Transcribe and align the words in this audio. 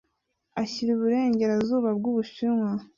ashyira 0.61 0.89
u 0.95 0.99
Burengerazuba 1.01 1.89
bw’u 1.97 2.13
Bushinwa. 2.17 2.71